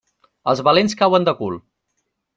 Els 0.53 0.63
valents 0.69 0.97
cauen 1.03 1.27
de 1.29 1.37
cul. 1.43 1.61